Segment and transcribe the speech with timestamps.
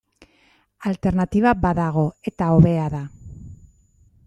[0.91, 3.05] Alternatiba badago, eta hobea da.